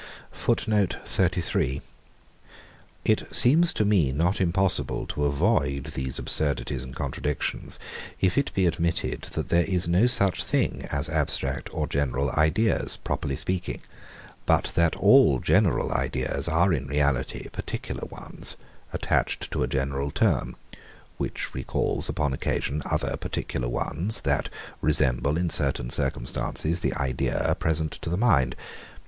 [0.33, 0.97] It
[3.29, 7.77] seems to me not impossible to avoid these absurdities and contradictions,
[8.19, 12.97] if it be admitted, that there is no such thing as abstract or general ideas,
[12.97, 13.81] properly speaking;
[14.47, 18.57] but that all general ideas are, in reality, particular ones,
[18.91, 20.55] attached to a general term,
[21.19, 24.49] which recalls, upon occasion, other particular ones, that
[24.81, 28.55] resemble, in certain circumstances, the idea, present to the mind.